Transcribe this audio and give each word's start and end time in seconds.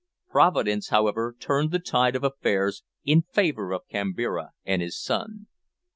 Providence, 0.31 0.89
however, 0.89 1.35
turned 1.39 1.69
the 1.69 1.77
tide 1.77 2.15
of 2.15 2.23
affairs 2.23 2.81
in 3.05 3.21
favour 3.21 3.71
of 3.71 3.87
Kambira 3.87 4.53
and 4.65 4.81
his 4.81 4.99
son. 4.99 5.45